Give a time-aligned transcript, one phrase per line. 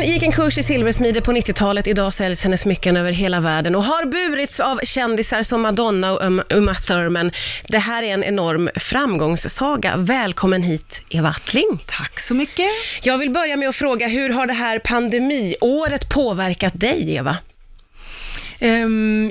[0.00, 1.86] Hon gick en kurs i silversmide på 90-talet.
[1.86, 6.22] Idag säljs hennes smycken över hela världen och har burits av kändisar som Madonna och
[6.22, 7.30] Um- Uma Thurman.
[7.68, 9.96] Det här är en enorm framgångssaga.
[9.96, 11.78] Välkommen hit, Eva Attling.
[11.86, 12.66] Tack så mycket.
[13.02, 17.36] Jag vill börja med att fråga, hur har det här pandemiåret påverkat dig, Eva?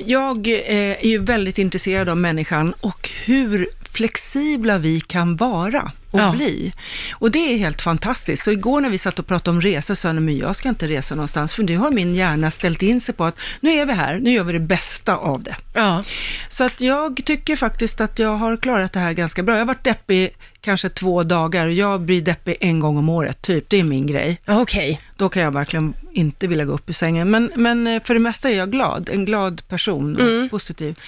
[0.04, 6.20] Jag eh, är ju väldigt intresserad av människan och hur flexibla vi kan vara och
[6.20, 6.32] Ja.
[6.36, 6.72] bli.
[7.12, 8.42] Och det är helt fantastiskt.
[8.44, 10.88] Så igår när vi satt och pratade om resa sa jag, men jag ska inte
[10.88, 13.92] resa någonstans, för nu har min hjärna ställt in sig på att nu är vi
[13.92, 15.56] här, nu gör vi det bästa av det.
[15.74, 16.04] Ja.
[16.48, 19.54] Så att jag tycker faktiskt att jag har klarat det här ganska bra.
[19.54, 20.30] Jag har varit deppig
[20.60, 21.66] kanske två dagar.
[21.66, 23.64] Jag blir deppig en gång om året, typ.
[23.70, 24.40] Det är min grej.
[24.46, 25.00] Okej.
[25.16, 27.30] Då kan jag verkligen inte vilja gå upp i sängen.
[27.30, 30.48] Men, men eh, för det mesta är jag glad, en glad person och Mm.
[30.48, 30.98] positiv.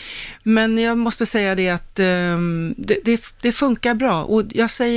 [0.42, 4.91] Men jag måste säga det att ehm, det, det, det funkar bra och jag säger,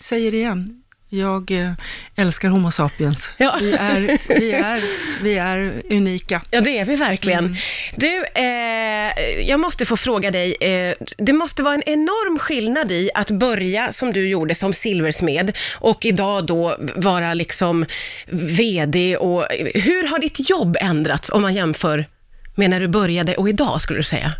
[0.00, 0.82] säger det igen.
[1.08, 1.72] Jag eh,
[2.16, 3.32] älskar Homo sapiens.
[3.36, 3.56] Ja.
[3.60, 4.80] Vi, är, vi, är,
[5.22, 6.42] vi är unika.
[6.50, 7.44] Ja, det är vi verkligen.
[7.44, 7.56] Mm.
[7.96, 13.10] Du, eh, jag måste få fråga dig, eh, det måste vara en enorm skillnad i
[13.14, 17.86] att börja som du gjorde som silversmed och idag då vara liksom
[18.26, 22.06] VD och hur har ditt jobb ändrats om man jämför
[22.54, 24.32] med när du började och idag skulle du säga?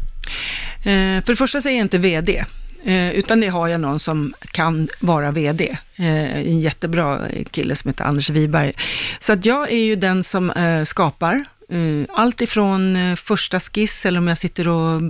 [0.78, 2.44] Eh, för det första så är jag inte VD,
[2.86, 5.76] eh, utan det har jag någon som kan vara VD.
[5.96, 7.20] Eh, en jättebra
[7.50, 8.72] kille som heter Anders Wiberg.
[9.20, 11.44] Så att jag är ju den som eh, skapar.
[11.68, 11.78] eh,
[12.14, 15.02] Allt ifrån eh, första skiss, eller om jag sitter och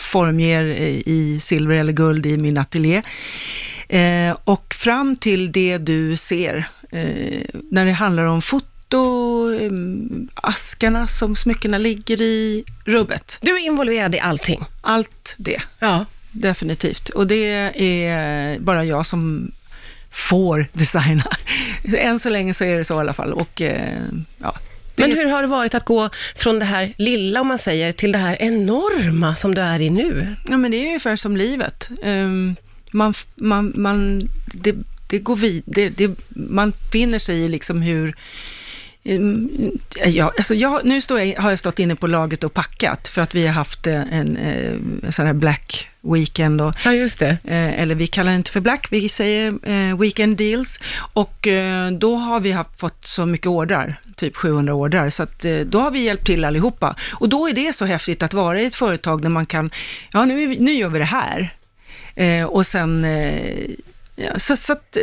[0.00, 0.62] formger
[1.08, 3.02] i silver eller guld i min ateljé.
[4.44, 6.64] Och fram till det du ser,
[7.70, 9.00] när det handlar om foto,
[10.34, 13.38] askarna som smyckena ligger i, rubbet.
[13.40, 14.64] Du är involverad i allting.
[14.80, 15.60] Allt det.
[15.78, 16.04] Ja.
[16.30, 17.08] Definitivt.
[17.08, 19.52] Och det är bara jag som
[20.10, 21.24] får designa.
[21.96, 23.32] Än så länge så är det så i alla fall.
[23.32, 24.02] Och, eh,
[24.38, 24.54] ja,
[24.94, 27.92] det, Men hur har det varit att gå från det här lilla, om man säger,
[27.92, 30.36] till det här enorma som du är i nu?
[30.48, 31.88] ja, men det är ungefär som livet.
[32.02, 32.56] Ehm,
[32.90, 34.74] man, man, man, det,
[35.06, 38.14] det går vid, det, det, man finner sig i liksom hur
[39.02, 43.34] Ja, alltså jag, nu jag, har jag stått inne på lagret och packat för att
[43.34, 44.72] vi har haft eh, en, eh,
[45.02, 47.38] en sån här black weekend och Ja, just det.
[47.44, 50.80] Eh, eller vi kallar det inte för black, vi säger weekend deals.
[51.12, 51.48] Och
[51.92, 55.90] då har vi haft, fått så mycket ordrar, typ 700 ordrar, så att, då har
[55.90, 56.96] vi hjälpt till allihopa.
[57.12, 59.70] Och då är det så häftigt att vara i ett företag där man kan,
[60.12, 61.50] ja nu, nu gör vi det här.
[62.46, 63.06] Och sen,
[64.16, 64.96] ja, så, så, att,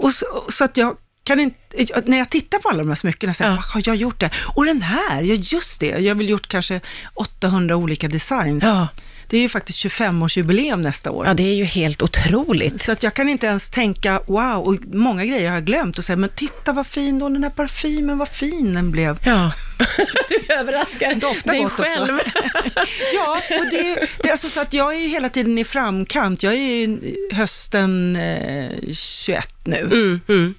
[0.00, 1.56] och, så, så att jag kan inte,
[2.04, 3.56] när jag tittar på alla de här smyckena, så här, Ja.
[3.56, 4.30] "Vad har jag gjort det?
[4.54, 6.80] Och den här, ja just det, jag har väl gjort kanske
[7.14, 8.64] 800 olika designs.
[8.64, 8.88] Ja.
[9.26, 11.26] Det är ju faktiskt 25-årsjubileum nästa år.
[11.26, 12.80] Ja, det är ju helt otroligt.
[12.80, 16.04] Så att jag kan inte ens tänka, wow, och många grejer har jag glömt och
[16.04, 19.18] säga, men titta vad fin då, den här parfymen, vad fin den blev.
[19.24, 19.52] Ja,
[20.28, 21.82] du överraskar Doftar dig gott också.
[21.82, 22.18] själv.
[23.14, 26.42] Ja, och det, det är alltså så att jag är ju hela tiden i framkant.
[26.42, 26.98] Jag är ju
[27.32, 29.76] hösten eh, 21 nu.
[29.80, 30.54] Mm, mm.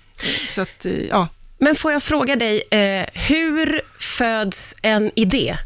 [0.48, 1.28] Så att, eh, ja.
[1.58, 5.58] Men får jag fråga dig, eh, hur föds en idé?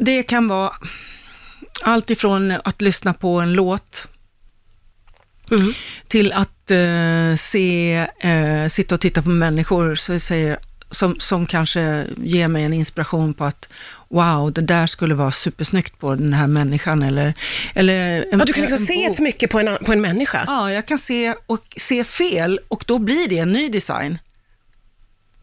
[0.00, 0.72] Det kan vara
[1.82, 4.06] allt ifrån att lyssna på en låt
[5.50, 5.72] Mm.
[6.08, 10.58] till att eh, se, eh, sitta och titta på människor så jag säger,
[10.90, 13.68] som, som kanske ger mig en inspiration på att
[14.08, 17.34] wow, det där skulle vara supersnyggt på den här människan eller...
[17.74, 20.44] eller en, Ja, du kan liksom en se ett smycke på en, på en människa.
[20.46, 24.18] Ja, jag kan se, och se fel och då blir det en ny design.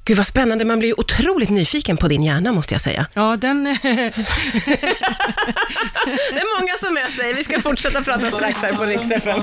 [0.06, 3.06] Gud vad spännande, man blir ju otroligt nyfiken på din hjärna måste jag säga.
[3.14, 3.64] Ja, den...
[6.34, 7.34] Det är många som är sig.
[7.34, 9.40] Vi ska fortsätta prata strax här på Rix FM.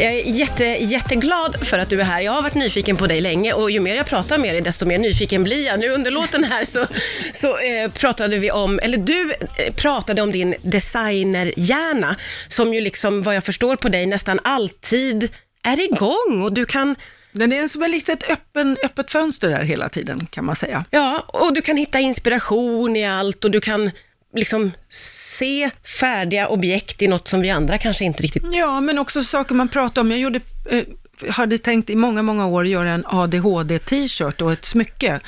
[0.00, 2.20] Jag är jätte, jätteglad för att du är här.
[2.20, 4.86] Jag har varit nyfiken på dig länge och ju mer jag pratar med dig, desto
[4.86, 5.80] mer nyfiken blir jag.
[5.80, 6.86] Nu under låten här så,
[7.32, 12.16] så eh, pratade vi om, eller du eh, pratade om din designerhjärna,
[12.48, 15.28] som ju liksom, vad jag förstår på dig, nästan alltid
[15.62, 16.96] är igång och du kan,
[17.32, 20.84] den är som ett litet öppen, öppet fönster där hela tiden, kan man säga.
[20.90, 23.90] ja, och du kan hitta inspiration i allt och du kan
[24.34, 25.70] liksom se
[26.00, 28.42] färdiga objekt i något som vi andra kanske inte riktigt...
[28.52, 30.10] Ja, men också saker man pratar om.
[30.10, 30.40] Jag gjorde,
[30.70, 30.84] eh,
[31.28, 35.20] hade tänkt i många, många år göra en ADHD-t-shirt och ett smycke.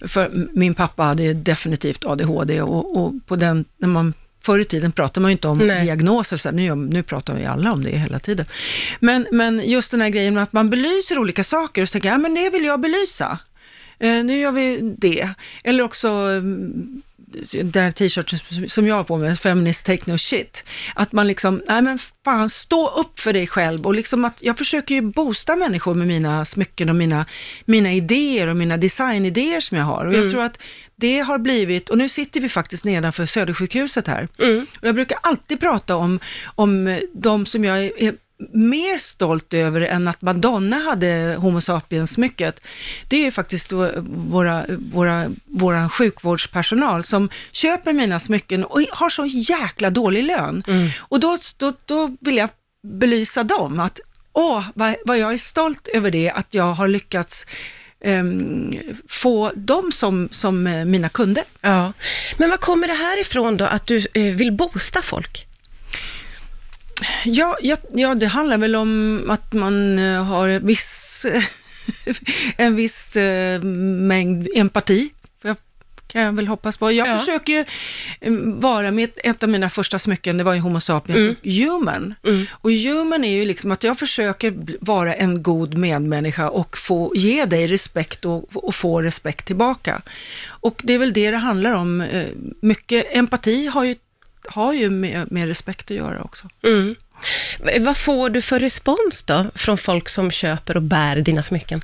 [0.00, 4.92] För min pappa hade definitivt ADHD och, och på den, när man Förr i tiden
[4.92, 5.84] pratade man ju inte om Nej.
[5.84, 8.46] diagnoser, så här, nu, nu pratar vi alla om det hela tiden.
[9.00, 12.08] Men, men just den här grejen med att man belyser olika saker och så tänker
[12.08, 13.38] jag, ja men det vill jag belysa.
[13.98, 15.28] Eh, nu gör vi det.
[15.64, 17.02] Eller också mm,
[17.62, 21.62] den här t-shirten som jag har på mig, Feminist Take No Shit, att man liksom,
[21.68, 25.56] nej men fan, stå upp för dig själv och liksom att jag försöker ju boosta
[25.56, 27.26] människor med mina smycken och mina,
[27.64, 30.06] mina idéer och mina designidéer som jag har.
[30.06, 30.30] Och jag Mm.
[30.30, 30.58] tror att
[30.96, 34.66] det har blivit, och nu sitter vi faktiskt nedanför Södersjukhuset här, Mm.
[34.80, 36.20] och jag brukar alltid prata om,
[36.54, 38.14] om de som jag är, är
[38.52, 42.60] mer stolt över än att Madonna hade Homo sapiens-smycket.
[43.08, 49.10] Det är ju faktiskt då våra, våra, våra sjukvårdspersonal som köper mina smycken och har
[49.10, 50.62] så jäkla dålig lön.
[50.98, 52.48] Och då, då, då vill jag
[52.82, 54.00] belysa dem, att
[54.32, 57.46] åh, vad, vad jag är stolt över det, att jag har lyckats
[58.04, 58.74] ehm,
[59.08, 61.44] få dem som, som eh, mina kunder.
[61.60, 61.92] Ja.
[62.38, 65.46] Men vad kommer det här ifrån då, att du eh, vill boosta folk?
[67.24, 71.26] Ja, ja, ja, det handlar väl om att man eh, har en viss,
[72.56, 75.10] en viss eh, mängd empati.
[75.42, 75.56] Jag,
[76.06, 76.92] kan jag väl hoppas på.
[76.92, 77.18] Jag Ja.
[77.18, 77.64] försöker
[78.20, 82.14] eh, vara med, ett av mina första smycken, det var ju Homo sapiens, och human.
[82.24, 82.46] Mm.
[82.52, 87.44] Och human är ju liksom att jag försöker vara en god medmänniska och få ge
[87.44, 90.02] dig respekt och, och få respekt tillbaka.
[90.46, 92.00] Och det är väl det det handlar om.
[92.00, 92.26] eh,
[92.62, 93.94] Mycket empati har ju,
[94.50, 96.48] har ju med, med respekt att göra också.
[96.62, 96.94] Mm.
[97.80, 101.82] Vad får du för respons då, från folk som köper och bär dina smycken?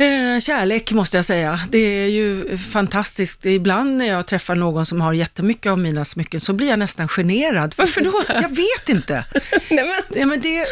[0.00, 1.60] Eh, kärlek måste jag säga.
[1.70, 3.46] Det är ju fantastiskt.
[3.46, 7.08] Ibland när jag träffar någon som har jättemycket av mina smycken så blir jag nästan
[7.08, 7.74] generad.
[7.78, 8.22] Varför då?
[8.28, 9.24] Jag vet inte.
[9.70, 10.20] Nej, men...
[10.20, 10.66] Ja, men det,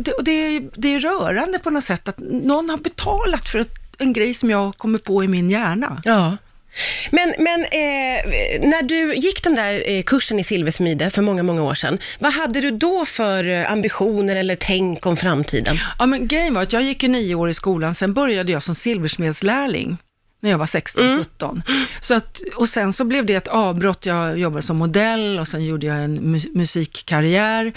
[0.00, 3.64] det, och det, är, det är rörande på något sätt att någon har betalat för
[3.98, 6.02] en grej som jag kommer på i min hjärna.
[6.04, 6.36] Ja.
[7.10, 11.62] Men, men eh, när du gick den där eh, kursen i silversmide för många, många
[11.62, 15.76] år sedan, vad hade du då för eh, ambitioner eller tänk om framtiden?
[15.98, 18.62] Ja, men grejen var att jag gick ju nio år i skolan, sen började jag
[18.62, 19.98] som silversmedslärling
[20.40, 21.62] när jag var 16-17.
[22.00, 25.64] Så att, och sen så blev det ett avbrott, jag jobbade som modell och sen
[25.64, 27.72] gjorde jag en mu- musikkarriär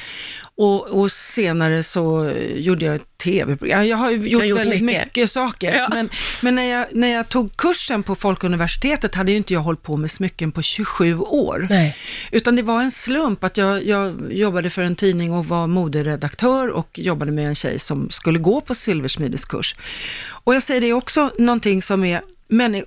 [0.56, 3.88] och, och senare så gjorde jag ett tv-program.
[3.88, 5.06] Jag har gjort, gjort väldigt mycket.
[5.06, 5.74] mycket, saker.
[5.76, 5.88] Ja.
[5.90, 6.10] Men,
[6.42, 9.98] men när, jag, när jag tog kursen på Folkuniversitetet hade ju inte jag hållit på
[9.98, 11.68] med smycken på 27 år.
[11.70, 11.98] Nej.
[12.32, 16.68] Utan det var en slump att jag, jag jobbade för en tidning och var moderedaktör
[16.70, 19.76] och jobbade med en tjej som skulle gå på silversmideskurs.
[20.26, 22.22] Och jag säger det också någonting som är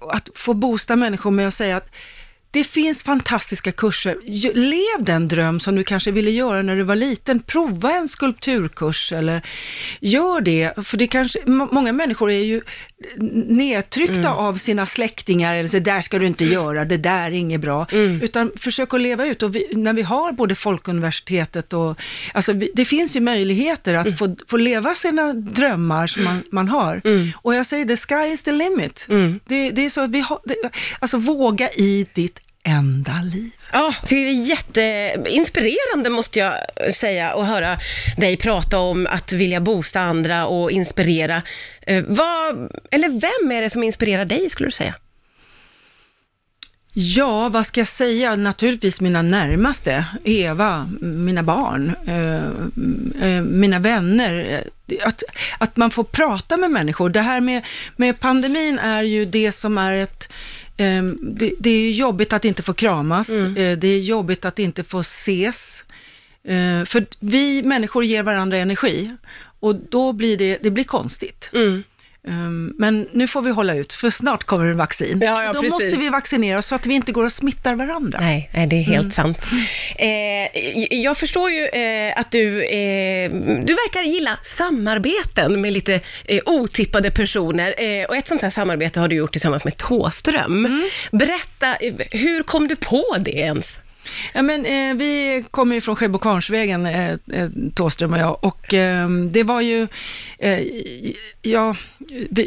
[0.00, 1.90] att få boosta människor med att säga att
[2.56, 4.16] det finns fantastiska kurser.
[4.54, 7.40] Lev den dröm som du kanske ville göra när du var liten.
[7.40, 9.42] Prova en skulpturkurs eller
[10.00, 10.86] gör det.
[10.86, 12.60] För det kanske, må- många människor är ju
[13.48, 17.60] nedtryckta av sina släktingar eller så där ska du inte göra, det där är inget
[17.60, 17.86] bra.
[18.22, 19.42] Utan försök att leva ut.
[19.42, 22.00] Och vi, när vi har både Folkuniversitetet och,
[22.34, 26.68] alltså vi, det finns ju möjligheter att få, få leva sina drömmar som man, man
[26.68, 27.00] har.
[27.36, 29.06] Och jag säger the sky is the limit.
[29.46, 30.56] Det, det är så, vi har, det,
[30.98, 33.50] alltså våga i ditt enda liv.
[33.72, 36.54] Ja, jag tycker det är jätteinspirerande måste jag
[36.94, 37.78] säga att höra
[38.16, 41.42] dig prata om att vilja boosta andra och inspirera.
[41.82, 44.94] Eh, vad, eller vem är det som inspirerar dig skulle du säga?
[46.98, 48.36] Ja, vad ska jag säga?
[48.36, 54.34] Naturligtvis mina närmaste, Eva, mina barn, eh, eh, mina vänner.
[54.50, 54.60] Eh,
[55.06, 55.22] Att,
[55.58, 57.10] att man får prata med människor.
[57.10, 57.66] Det här med,
[57.96, 60.28] med pandemin är ju det som är ett
[61.20, 65.00] det, det är jobbigt att inte få kramas, eh, det är jobbigt att inte få
[65.00, 65.84] ses.
[66.44, 69.10] Eh, för vi människor ger varandra energi
[69.60, 71.50] och då blir det, det blir konstigt.
[71.52, 71.82] Um,
[72.78, 75.20] Men nu får vi hålla ut, för snart kommer det vaccin.
[75.22, 75.72] Ja, ja, Då precis.
[75.72, 78.18] måste vi vaccinera oss så att vi inte går och smittar varandra.
[78.20, 79.38] Nej, det är helt sant.
[79.98, 83.30] Eh, jag förstår ju eh, att du, eh,
[83.64, 87.74] du verkar gilla samarbeten med lite eh, otippade personer.
[87.78, 90.82] Eh, och ett sånt här samarbete har du gjort tillsammans med Tåström.
[91.12, 93.80] Berätta, eh, hur kom du på det ens?
[94.34, 99.08] Ja, men, eh, vi kommer ju från Sjöbo-Kvarnsvägen, eh, eh, Thåström och jag, och eh,
[99.08, 99.88] det var ju,
[100.38, 100.60] eh,
[101.42, 101.76] jag,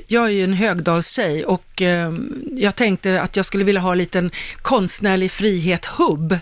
[0.08, 2.13] jag är ju en Högdalstjej och eh,
[2.51, 6.38] jag tänkte att jag skulle vilja ha en liten konstnärlig frihet-hubb.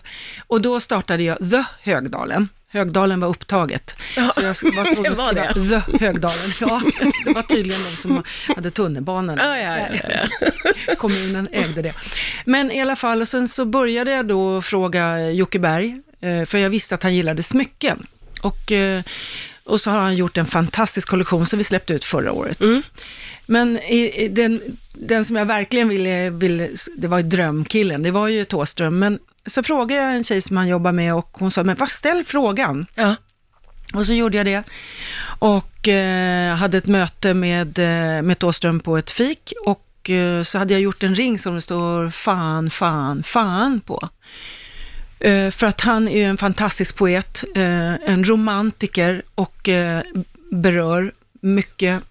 [0.47, 2.49] Och då startade jag The Högdalen.
[2.69, 3.95] Högdalen var upptaget.
[4.15, 6.51] Ja, så jag var det tvungen att skriva The Högdalen.
[6.61, 6.81] Ja,
[7.25, 8.23] det var tydligen de som
[8.55, 9.37] hade tunnelbanan.
[9.37, 9.77] Ja, ja,
[10.09, 10.95] ja.
[10.95, 11.93] Kommunen ägde det.
[12.45, 16.57] Men i alla fall, och sen så började jag då fråga Jocke Berg, eh, för
[16.57, 18.07] jag visste att han gillade smycken.
[18.41, 19.01] Och, eh,
[19.63, 22.59] och så har han gjort en fantastisk kollektion som vi släppte ut förra året.
[23.45, 24.61] Men i, i den,
[24.93, 28.99] den som jag verkligen ville, ville, det var ju drömkillen, det var ju Thåström.
[28.99, 31.89] Men så frågade jag en tjej som han jobbar med och hon sa, men vad
[31.89, 32.85] ställ frågan.
[32.95, 33.15] Ja.
[33.93, 34.63] Och så gjorde jag det.
[35.39, 40.43] Och eh, hade ett möte med, eh, med Thåström på ett fik och och eh,
[40.43, 44.09] så hade jag gjort en ring som det står fan, fan, fan på.
[45.19, 50.01] Eh, För att han är ju en fantastisk poet, eh, en romantiker och eh,
[50.51, 51.11] berör
[51.41, 52.03] mycket,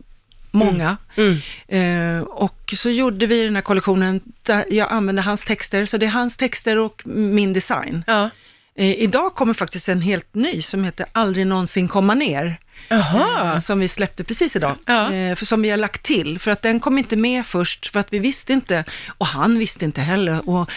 [0.56, 0.96] många.
[1.16, 1.38] Mm.
[1.68, 6.06] Eh, och så gjorde vi den här kollektionen där jag använde hans texter, så det
[6.06, 8.04] är hans texter och min design.
[8.06, 8.30] Ja.
[8.78, 12.56] Eh, idag kommer faktiskt en helt ny som heter Aldrig någonsin komma ner.
[12.88, 14.76] Eh, Som vi släppte precis idag.
[14.86, 15.12] Ja.
[15.12, 18.00] Eh, för som vi har lagt till, för att den kom inte med först, för
[18.00, 18.84] att vi visste inte,
[19.18, 20.48] och han visste inte heller.
[20.48, 20.70] Och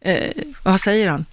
[0.00, 0.30] eh,
[0.62, 1.26] vad säger han?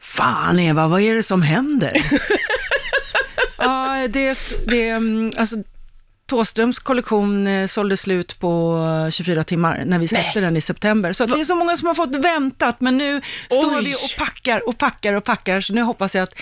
[0.00, 1.92] Fan Eva, vad är det som händer?
[3.58, 5.56] ja, det, det, mm, alltså
[6.26, 8.76] Thåströms kollektion eh, sålde slut på
[9.06, 11.12] eh, 24 timmar när vi släppte den i september.
[11.12, 13.84] Så det är så många som har fått väntat, men nu står Oj.
[13.84, 15.60] vi och packar och packar och packar.
[15.60, 16.34] Så nu hoppas jag att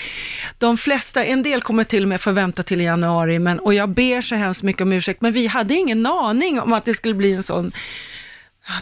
[0.59, 3.89] de flesta, en del kommer till och med få vänta till januari, men, och jag
[3.89, 7.15] ber så hemskt mycket om ursäkt, men vi hade ingen aning om att det skulle
[7.15, 7.73] bli en sån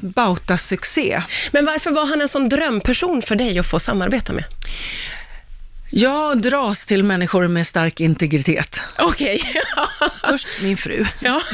[0.01, 1.23] Bauta-succé.
[1.53, 4.45] Men varför var han en sån drömperson för dig att få samarbeta med?
[5.91, 8.81] Jag dras till människor med stark integritet.
[8.99, 9.43] Okej.
[10.29, 11.05] Först min fru.
[11.21, 11.41] ja.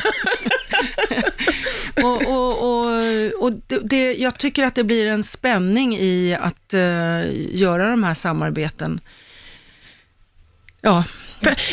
[2.02, 7.22] Och, och, och, och det- jag tycker att det blir en spänning i att eh,
[7.56, 9.00] göra de här samarbeten.
[10.84, 11.04] Ja,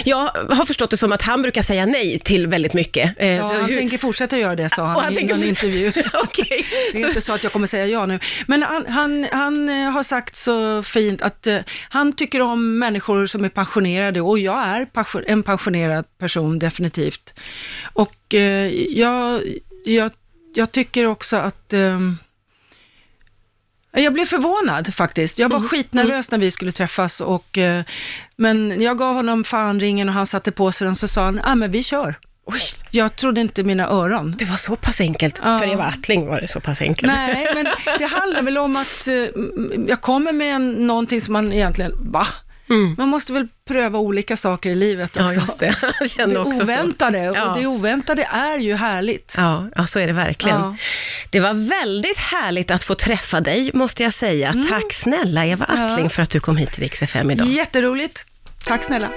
[0.06, 0.18] Jag
[0.50, 3.14] har förstått det som att han brukar säga nej till väldigt mycket.
[3.18, 5.36] Eh, ja så han hur- tänker fortsätta göra det, sa Och han, han i tänker-
[5.36, 5.88] någon intervju.
[6.24, 6.66] Okej.
[6.94, 8.20] Det är Så- inte så att jag kommer säga ja nu.
[8.48, 11.58] Men han, han, han eh, har sagt så fint att eh,
[11.90, 17.34] han tycker om människor som är passionerade och jag är passion, en passionerad person definitivt.
[17.94, 19.42] Och eh, jag,
[19.86, 20.12] jag,
[20.54, 22.18] jag tycker också att ehm,
[23.92, 25.40] jag blev förvånad faktiskt.
[25.40, 25.70] Jag var Mm.
[25.70, 27.84] skitnervös när vi skulle träffas, och, eh,
[28.36, 31.56] men jag gav honom fanringen och han satte på sig den, så sa han, ah,
[31.56, 32.16] men vi kör.
[32.46, 34.36] Oj, Jag trodde inte mina öron.
[34.40, 35.40] det var så pass enkelt.
[35.44, 35.60] Ja.
[35.60, 37.14] För Eva Attling var det så pass enkelt.
[37.14, 37.68] Nej, men
[37.98, 39.14] det handlar väl om att eh,
[39.88, 42.28] jag kommer med en, någonting som man egentligen, va?
[42.72, 42.96] Mm.
[42.98, 45.40] Man måste väl pröva olika saker i livet Ja, också.
[45.40, 45.76] just det.
[46.00, 46.64] Jag kände det också så.
[46.64, 47.50] oväntade, Ja.
[47.52, 49.34] och det oväntade är ju härligt.
[49.38, 50.60] Ja, ja, så är det verkligen.
[50.62, 50.76] Ja.
[51.30, 54.54] Det var väldigt härligt att få träffa dig, måste jag säga.
[54.70, 55.82] Tack snälla Eva Mm.
[55.82, 55.94] Ja.
[55.94, 57.48] Attling för att du kom hit till Rix FM idag.
[57.48, 58.26] Jätteroligt.
[58.66, 59.10] Tack snälla.